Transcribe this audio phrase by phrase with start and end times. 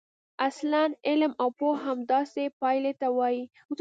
[0.47, 3.43] اصلاً علم او پوهه همداسې پایلې ته وايي.